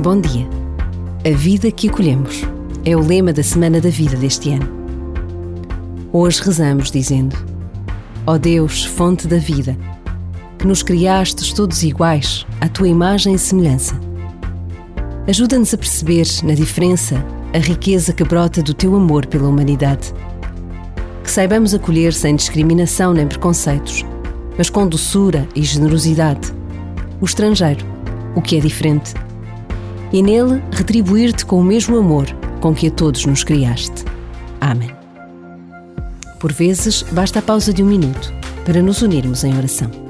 [0.00, 0.48] Bom dia.
[1.26, 2.42] A vida que acolhemos
[2.84, 4.68] é o lema da Semana da Vida deste ano.
[6.12, 7.34] Hoje rezamos dizendo:
[8.24, 9.76] Ó oh Deus, fonte da vida,
[10.56, 13.98] que nos criastes todos iguais à tua imagem e semelhança.
[15.26, 17.16] Ajuda-nos a perceber, na diferença,
[17.52, 20.14] a riqueza que brota do teu amor pela humanidade.
[21.24, 24.06] Que saibamos acolher sem discriminação nem preconceitos,
[24.56, 26.52] mas com doçura e generosidade,
[27.20, 27.84] o estrangeiro,
[28.36, 29.12] o que é diferente
[30.12, 32.26] e nele retribuir-te com o mesmo amor
[32.60, 34.04] com que a todos nos criaste.
[34.60, 34.90] Amém.
[36.38, 38.32] Por vezes, basta a pausa de um minuto
[38.64, 40.07] para nos unirmos em oração.